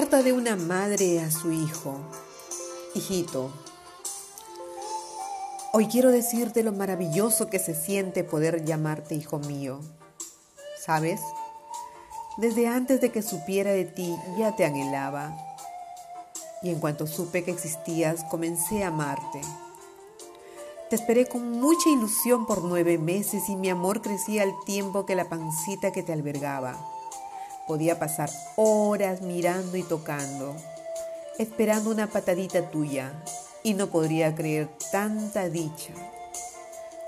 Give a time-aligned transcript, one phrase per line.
[0.00, 1.96] Carta de una madre a su hijo.
[2.94, 3.50] Hijito,
[5.72, 9.80] hoy quiero decirte lo maravilloso que se siente poder llamarte hijo mío.
[10.80, 11.20] ¿Sabes?
[12.36, 15.36] Desde antes de que supiera de ti ya te anhelaba.
[16.62, 19.40] Y en cuanto supe que existías, comencé a amarte.
[20.90, 25.16] Te esperé con mucha ilusión por nueve meses y mi amor crecía al tiempo que
[25.16, 26.97] la pancita que te albergaba.
[27.68, 30.56] Podía pasar horas mirando y tocando,
[31.38, 33.12] esperando una patadita tuya,
[33.62, 35.92] y no podría creer tanta dicha.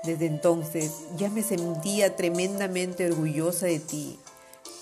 [0.03, 4.19] Desde entonces ya me sentía tremendamente orgullosa de ti.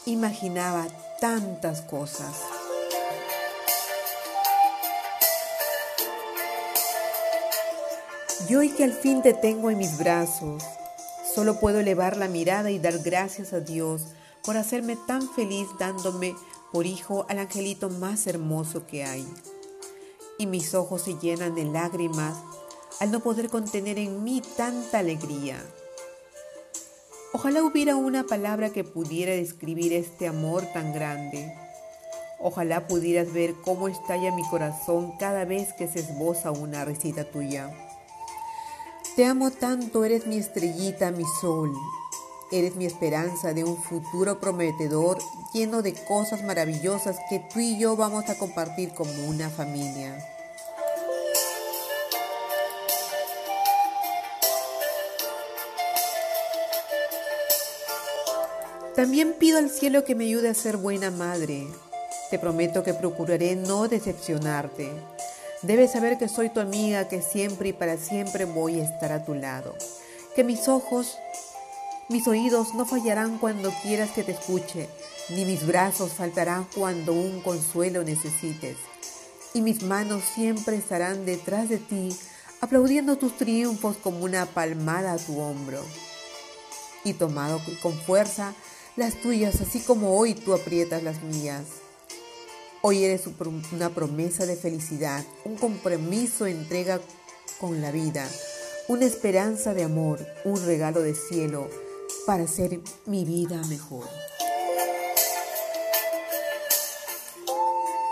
[0.05, 0.85] Imaginaba
[1.22, 2.35] tantas cosas.
[8.50, 10.61] Y hoy que al fin te tengo en mis brazos,
[11.33, 14.02] solo puedo elevar la mirada y dar gracias a Dios
[14.43, 16.35] por hacerme tan feliz dándome
[16.71, 19.27] por hijo al angelito más hermoso que hay.
[20.37, 22.37] Y mis ojos se llenan de lágrimas
[22.99, 25.63] al no poder contener en mí tanta alegría.
[27.31, 31.53] Ojalá hubiera una palabra que pudiera describir este amor tan grande.
[32.39, 37.71] Ojalá pudieras ver cómo estalla mi corazón cada vez que se esboza una recita tuya.
[39.15, 41.73] Te amo tanto, eres mi estrellita, mi sol,
[42.52, 45.19] Eres mi esperanza de un futuro prometedor
[45.53, 50.17] lleno de cosas maravillosas que tú y yo vamos a compartir como una familia.
[58.95, 61.67] También pido al cielo que me ayude a ser buena madre.
[62.31, 64.90] Te prometo que procuraré no decepcionarte.
[65.62, 69.23] Debes saber que soy tu amiga, que siempre y para siempre voy a estar a
[69.23, 69.75] tu lado.
[70.35, 71.18] Que mis ojos
[72.09, 74.90] mis oídos no fallarán cuando quieras que te escuche,
[75.30, 78.78] ni mis brazos faltarán cuando un consuelo necesites.
[79.53, 82.16] Y mis manos siempre estarán detrás de ti,
[82.62, 85.84] aplaudiendo tus triunfos como una palmada a tu hombro.
[87.03, 88.56] Y tomado con fuerza
[88.96, 91.66] las tuyas, así como hoy tú aprietas las mías.
[92.81, 93.26] Hoy eres
[93.72, 97.00] una promesa de felicidad, un compromiso entrega
[97.59, 98.28] con la vida,
[98.88, 101.70] una esperanza de amor, un regalo de cielo
[102.25, 104.07] para hacer mi vida mejor.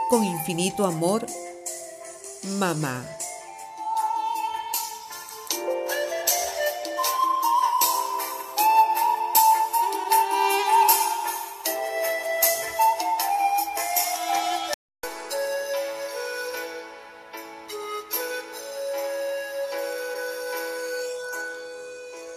[0.10, 1.26] Con infinito amor,
[2.60, 3.06] mamá.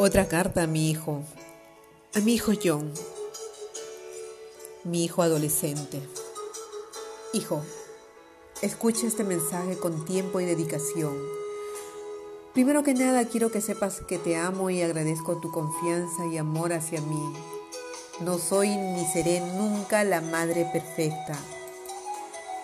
[0.03, 1.23] Otra carta a mi hijo,
[2.13, 2.93] a mi hijo John,
[4.83, 6.03] mi hijo adolescente.
[7.33, 7.63] Hijo,
[8.63, 11.17] escucha este mensaje con tiempo y dedicación.
[12.53, 16.73] Primero que nada quiero que sepas que te amo y agradezco tu confianza y amor
[16.73, 17.33] hacia mí.
[18.21, 21.39] No soy ni seré nunca la madre perfecta,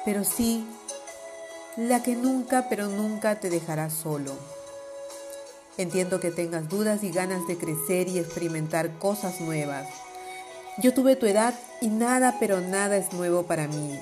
[0.04, 0.66] pero sí
[1.76, 4.55] la que nunca, pero nunca te dejará solo.
[5.78, 9.86] Entiendo que tengas dudas y ganas de crecer y experimentar cosas nuevas.
[10.78, 13.98] Yo tuve tu edad y nada, pero nada es nuevo para mí.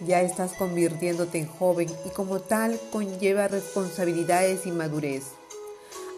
[0.00, 5.24] Ya estás convirtiéndote en joven y como tal conlleva responsabilidades y madurez.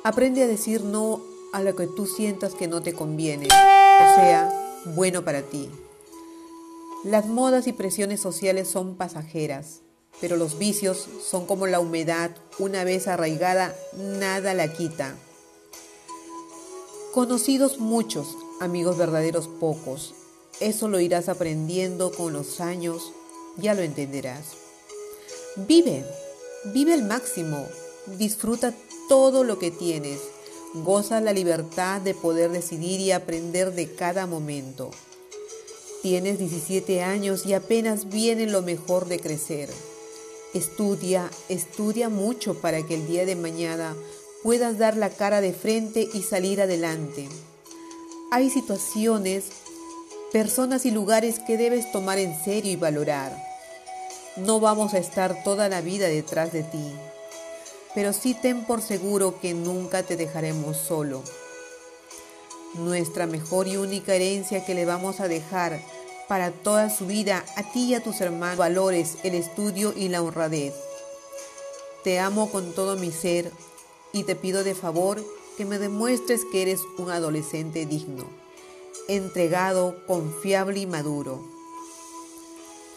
[0.05, 1.21] Aprende a decir no
[1.53, 4.51] a lo que tú sientas que no te conviene, o sea,
[4.95, 5.71] bueno para ti.
[7.05, 9.81] Las modas y presiones sociales son pasajeras
[10.21, 15.17] pero los vicios son como la humedad, una vez arraigada, nada la quita.
[17.13, 20.15] Conocidos muchos, amigos verdaderos pocos.
[20.61, 23.13] Eso lo irás aprendiendo con los años,
[23.57, 24.45] ya lo entenderás.
[25.57, 26.05] Vive,
[26.67, 27.67] vive al máximo,
[28.19, 28.75] disfruta
[29.09, 30.21] todo lo que tienes,
[30.75, 34.91] goza la libertad de poder decidir y aprender de cada momento.
[36.03, 39.69] Tienes 17 años y apenas viene lo mejor de crecer.
[40.53, 43.95] Estudia, estudia mucho para que el día de mañana
[44.43, 47.29] puedas dar la cara de frente y salir adelante.
[48.33, 49.45] Hay situaciones,
[50.33, 53.37] personas y lugares que debes tomar en serio y valorar.
[54.37, 56.95] No vamos a estar toda la vida detrás de ti,
[57.95, 61.23] pero sí ten por seguro que nunca te dejaremos solo.
[62.75, 65.81] Nuestra mejor y única herencia que le vamos a dejar
[66.31, 70.23] para toda su vida a ti y a tus hermanos valores, el estudio y la
[70.23, 70.73] honradez.
[72.05, 73.51] Te amo con todo mi ser
[74.13, 75.21] y te pido de favor
[75.57, 78.27] que me demuestres que eres un adolescente digno,
[79.09, 81.41] entregado, confiable y maduro.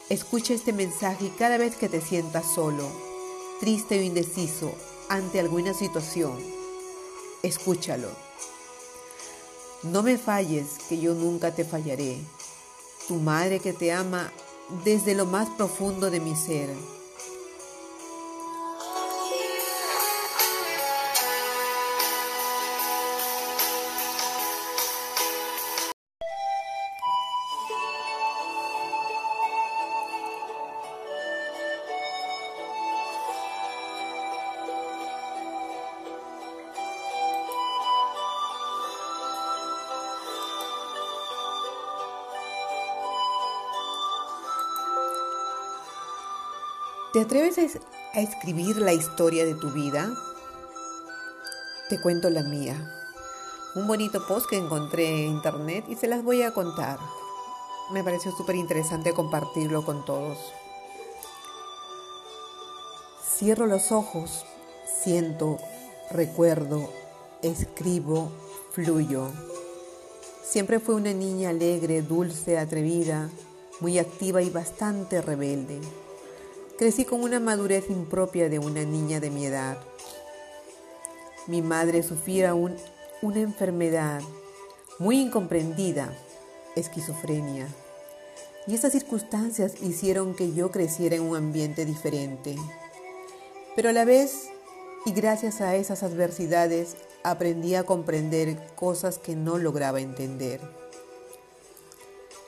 [0.09, 2.87] Escucha este mensaje cada vez que te sientas solo,
[3.59, 4.75] triste o indeciso
[5.09, 6.37] ante alguna situación.
[7.41, 8.09] Escúchalo.
[9.81, 12.19] No me falles, que yo nunca te fallaré.
[13.07, 14.31] Tu madre que te ama
[14.85, 16.69] desde lo más profundo de mi ser.
[47.13, 50.11] ¿Te atreves a escribir la historia de tu vida?
[51.87, 52.75] Te cuento la mía.
[53.75, 56.97] Un bonito post que encontré en internet y se las voy a contar.
[57.91, 60.39] Me pareció súper interesante compartirlo con todos.
[63.37, 64.43] Cierro los ojos,
[65.03, 65.59] siento,
[66.09, 66.89] recuerdo,
[67.43, 68.31] escribo,
[68.71, 69.27] fluyo.
[70.43, 73.29] Siempre fue una niña alegre, dulce, atrevida,
[73.81, 75.79] muy activa y bastante rebelde.
[76.75, 79.77] Crecí con una madurez impropia de una niña de mi edad.
[81.45, 84.21] Mi madre sufría una enfermedad
[84.97, 86.11] muy incomprendida,
[86.75, 87.67] esquizofrenia,
[88.65, 92.55] y esas circunstancias hicieron que yo creciera en un ambiente diferente.
[93.75, 94.49] Pero a la vez,
[95.05, 100.59] y gracias a esas adversidades, aprendí a comprender cosas que no lograba entender.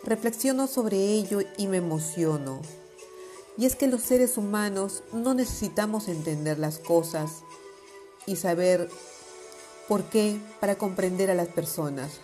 [0.03, 2.61] Reflexiono sobre ello y me emociono
[3.57, 7.43] y es que los seres humanos no necesitamos entender las cosas
[8.25, 8.89] y saber
[9.87, 12.19] por qué para comprender a las personas.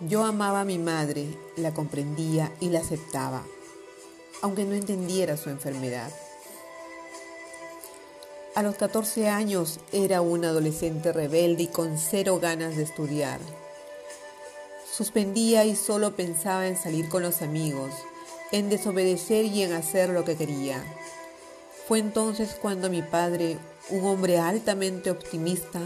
[0.00, 1.26] Yo amaba a mi madre,
[1.56, 3.44] la comprendía y la aceptaba,
[4.42, 6.10] aunque no entendiera su enfermedad.
[8.54, 13.40] A los 14 años era una adolescente rebelde y con cero ganas de estudiar.
[14.90, 17.92] Suspendía y solo pensaba en salir con los amigos,
[18.52, 20.82] en desobedecer y en hacer lo que quería.
[21.86, 23.58] Fue entonces cuando mi padre,
[23.90, 25.80] un hombre altamente optimista,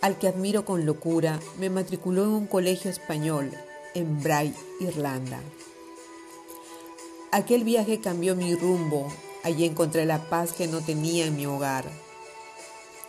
[0.00, 3.50] al que admiro con locura, me matriculó en un colegio español
[3.94, 5.40] en Bray, Irlanda.
[7.32, 9.12] Aquel viaje cambió mi rumbo,
[9.42, 11.84] allí encontré la paz que no tenía en mi hogar.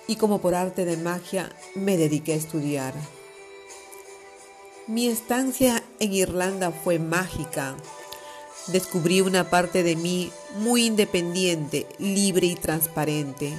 [0.08, 2.94] Y como por arte de magia, me dediqué a estudiar.
[4.88, 7.76] Mi estancia en Irlanda fue mágica,
[8.68, 13.54] descubrí una parte de mí muy independiente, libre y transparente.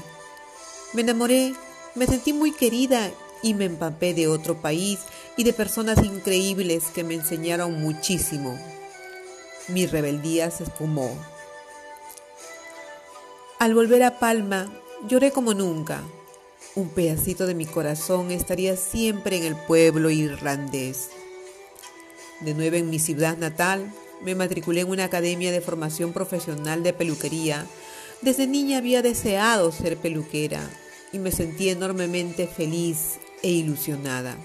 [0.93, 1.55] Me enamoré,
[1.94, 3.10] me sentí muy querida
[3.43, 5.00] y me empapé de otro país
[5.37, 8.58] y de personas increíbles que me enseñaron muchísimo.
[9.69, 11.16] Mi rebeldía se esfumó.
[13.58, 14.72] Al volver a Palma,
[15.06, 16.02] lloré como nunca.
[16.75, 21.11] Un pedacito de mi corazón estaría siempre en el pueblo irlandés.
[22.40, 26.92] De nuevo en mi ciudad natal, me matriculé en una academia de formación profesional de
[26.92, 27.66] peluquería.
[28.22, 30.60] Desde niña había deseado ser peluquera
[31.12, 34.37] y me sentí enormemente feliz e ilusionada.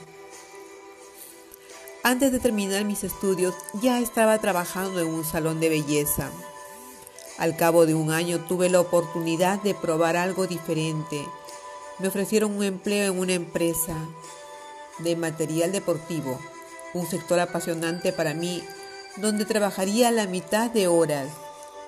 [2.04, 6.30] Antes de terminar mis estudios ya estaba trabajando en un salón de belleza.
[7.38, 11.26] Al cabo de un año tuve la oportunidad de probar algo diferente.
[12.00, 13.96] Me ofrecieron un empleo en una empresa
[15.00, 16.40] de material deportivo,
[16.94, 18.64] un sector apasionante para mí
[19.18, 21.30] donde trabajaría la mitad de horas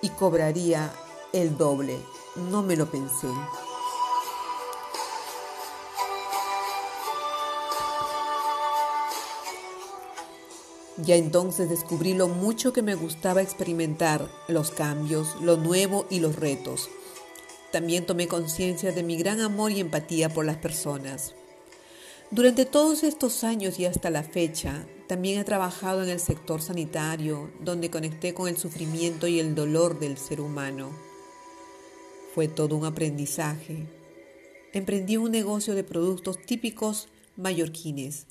[0.02, 0.92] y cobraría
[1.34, 2.00] el doble.
[2.36, 3.28] No me lo pensé.
[10.98, 16.36] Ya entonces descubrí lo mucho que me gustaba experimentar, los cambios, lo nuevo y los
[16.38, 16.90] retos.
[17.72, 21.34] También tomé conciencia de mi gran amor y empatía por las personas.
[22.32, 27.52] Durante todos estos años y hasta la fecha, también he trabajado en el sector sanitario,
[27.62, 30.90] donde conecté con el sufrimiento y el dolor del ser humano.
[32.34, 33.88] Fue todo un aprendizaje.
[34.74, 37.08] Emprendí un negocio de productos típicos
[37.38, 38.26] mallorquines.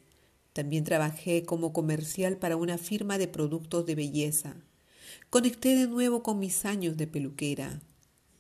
[0.52, 4.57] También trabajé como comercial para una firma de productos de belleza.
[5.31, 7.81] Conecté de nuevo con mis años de peluquera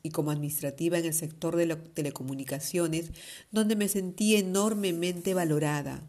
[0.02, 3.10] y como administrativa en el sector de telecomunicaciones,
[3.52, 6.02] donde me sentí enormemente valorada.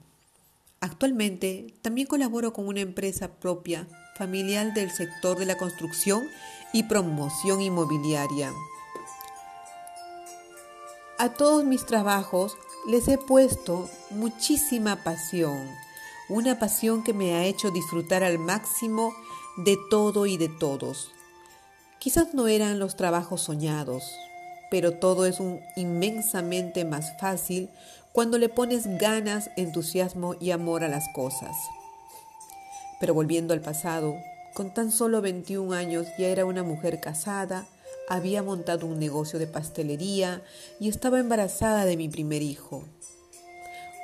[0.80, 6.24] Actualmente también colaboro con una empresa propia familiar del sector de la construcción
[6.74, 8.54] y promoción inmobiliaria.
[11.18, 15.70] A todos mis trabajos les he puesto muchísima pasión,
[16.30, 19.14] una pasión que me ha hecho disfrutar al máximo
[19.58, 21.12] de todo y de todos.
[22.00, 24.04] Quizás no eran los trabajos soñados,
[24.70, 27.70] pero todo es un inmensamente más fácil
[28.16, 31.54] cuando le pones ganas, entusiasmo y amor a las cosas.
[32.98, 34.16] Pero volviendo al pasado,
[34.54, 37.68] con tan solo 21 años ya era una mujer casada,
[38.08, 40.42] había montado un negocio de pastelería
[40.80, 42.86] y estaba embarazada de mi primer hijo.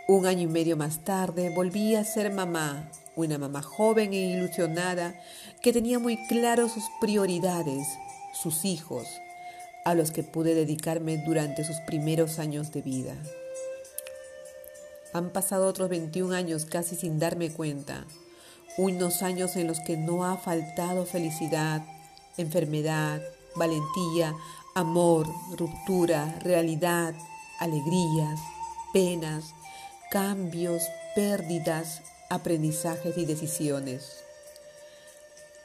[0.09, 5.15] Un año y medio más tarde volví a ser mamá, una mamá joven e ilusionada
[5.61, 7.87] que tenía muy claro sus prioridades,
[8.33, 9.07] sus hijos,
[9.85, 13.15] a los que pude dedicarme durante sus primeros años de vida.
[15.13, 18.05] Han pasado otros 21 años casi sin darme cuenta,
[18.77, 21.83] unos años en los que no ha faltado felicidad,
[22.37, 23.21] enfermedad,
[23.55, 24.33] valentía,
[24.73, 25.27] amor,
[25.57, 27.13] ruptura, realidad,
[27.59, 28.39] alegrías,
[28.93, 29.53] penas,
[30.09, 30.83] cambios,
[31.15, 34.23] pérdidas, aprendizajes y decisiones.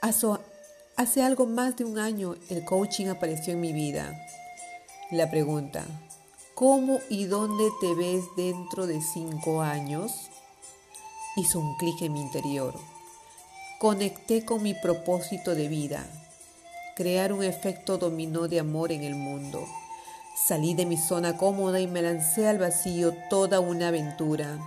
[0.00, 4.12] Hace algo más de un año el coaching apareció en mi vida.
[5.10, 5.84] La pregunta,
[6.56, 10.30] ¿cómo y dónde te ves dentro de cinco años?
[11.36, 12.74] Hizo un clic en mi interior.
[13.78, 16.06] Conecté con mi propósito de vida,
[16.96, 19.66] crear un efecto dominó de amor en el mundo.
[20.48, 24.58] Salí de mi zona cómoda y me lancé al vacío toda una aventura.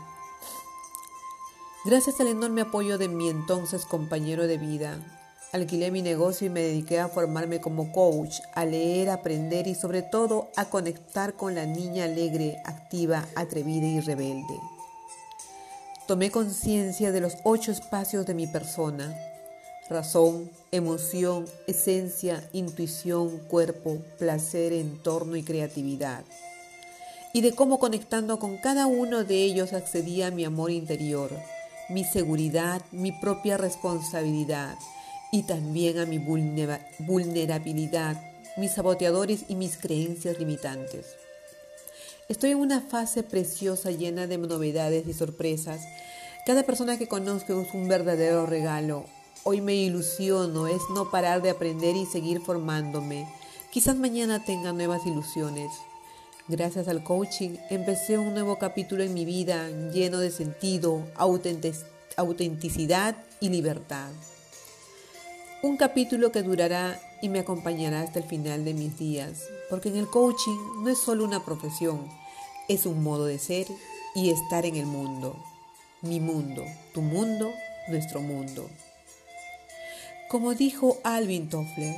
[1.86, 5.18] Gracias al enorme apoyo de mi entonces compañero de vida,
[5.51, 10.01] alquilé mi negocio y me dediqué a formarme como coach, a leer, aprender y sobre
[10.01, 14.60] todo a conectar con la niña alegre, activa, atrevida y rebelde.
[16.08, 19.15] Tomé conciencia de los ocho espacios de mi persona,
[19.89, 26.24] razón, emoción, esencia, intuición, cuerpo, placer, entorno y creatividad.
[27.34, 31.32] Y de cómo conectando con cada uno de ellos accedía a mi amor interior,
[31.89, 34.75] mi seguridad, mi propia responsabilidad
[35.31, 38.21] y también a mi vulnerabilidad,
[38.57, 41.15] mis saboteadores y mis creencias limitantes.
[42.27, 45.81] Estoy en una fase preciosa llena de novedades y sorpresas.
[46.45, 49.05] Cada persona que conozco es un verdadero regalo,
[49.43, 53.25] Hoy me ilusiono, es no parar de aprender y seguir formándome.
[53.71, 55.71] Quizás mañana tenga nuevas ilusiones.
[56.50, 61.07] Gracias al coaching empecé un nuevo capítulo en mi vida lleno de sentido,
[62.17, 64.12] autenticidad y libertad.
[65.62, 69.98] Un capítulo que durará y me acompañará hasta el final de mis días, porque en
[69.98, 72.08] el coaching no es solo una profesión,
[72.70, 73.68] es un modo de ser
[74.16, 75.36] y estar en el mundo.
[76.01, 76.63] Mi mundo,
[76.94, 77.51] tu mundo,
[77.89, 78.70] nuestro mundo.
[80.30, 81.98] Como dijo Alvin Toffler,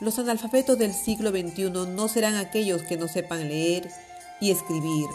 [0.00, 3.88] los analfabetos del siglo XXI no serán aquellos que no sepan leer
[4.40, 5.06] y escribir,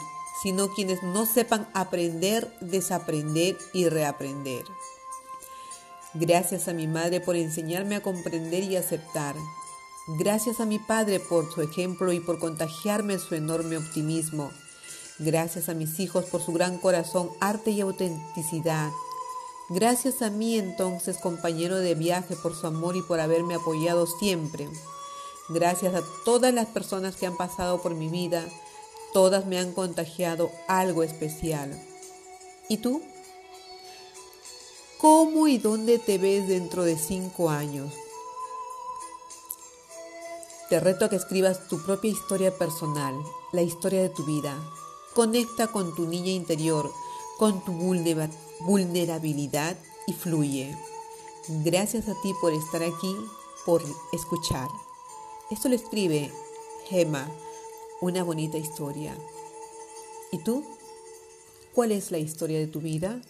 [0.42, 4.64] sino quienes no sepan aprender, desaprender y reaprender.
[6.14, 9.36] Gracias a mi madre por enseñarme a comprender y aceptar.
[10.20, 14.52] Gracias a mi padre por su ejemplo y por contagiarme su enorme optimismo.
[15.20, 18.92] Gracias a mis hijos por su gran corazón, arte y autenticidad.
[19.70, 24.70] Gracias a mí entonces, compañero de viaje, por su amor y por haberme apoyado siempre.
[25.50, 28.46] Gracias a todas las personas que han pasado por mi vida,
[29.12, 31.78] todas me han contagiado algo especial.
[32.70, 33.02] ¿Y tú?
[35.00, 37.94] ¿Cómo y dónde te ves dentro de cinco años?
[40.70, 43.14] Te reto a que escribas tu propia historia personal,
[43.52, 44.58] la historia de tu vida.
[45.14, 46.92] Conecta con tu niña interior,
[47.38, 49.78] con tu vulnerabilidad
[50.08, 50.76] y fluye.
[51.48, 53.16] Gracias a ti por estar aquí,
[53.68, 54.68] por escuchar.
[55.52, 56.34] Esto lo escribe
[56.88, 57.30] Gema,
[58.02, 59.16] una bonita historia.
[60.32, 60.66] ¿Y tú?
[61.76, 63.22] ¿Cuál es la historia de tu vida?